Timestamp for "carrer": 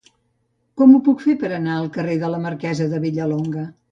1.97-2.17